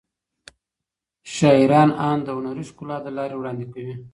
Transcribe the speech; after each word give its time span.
شاعران 1.35 1.89
اند 2.07 2.21
د 2.25 2.27
هنري 2.37 2.63
ښکلا 2.69 2.97
له 3.05 3.11
لارې 3.17 3.35
وړاندې 3.37 3.65
کوي. 3.73 3.95